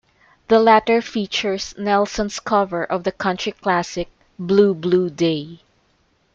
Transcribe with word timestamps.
The 0.47 0.57
latter 0.59 0.99
features 0.99 1.75
Nelson's 1.77 2.39
cover 2.39 2.83
of 2.83 3.03
the 3.03 3.11
country 3.11 3.51
classic 3.51 4.09
"Blue, 4.39 4.73
Blue 4.73 5.11
Day". 5.11 5.59